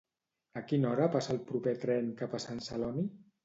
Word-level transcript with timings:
A 0.61 0.63
quina 0.71 0.89
hora 0.93 1.11
passa 1.17 1.33
el 1.35 1.41
proper 1.51 1.77
tren 1.87 2.11
cap 2.25 2.37
a 2.39 2.43
Sant 2.49 2.67
Celoni? 2.73 3.09